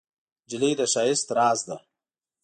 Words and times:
نجلۍ 0.45 0.73
د 0.79 0.81
ښایست 0.93 1.27
راز 1.37 1.59
ده. 1.69 1.77